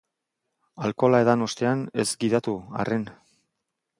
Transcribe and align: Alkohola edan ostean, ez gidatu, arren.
Alkohola 0.87 1.19
edan 1.25 1.43
ostean, 1.47 1.85
ez 2.03 2.07
gidatu, 2.25 2.57
arren. 2.85 3.07